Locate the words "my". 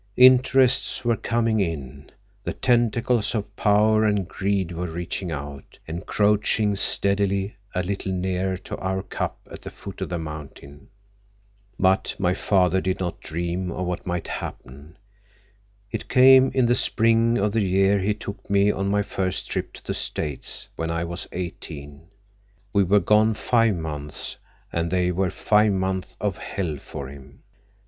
12.17-12.33, 18.89-19.03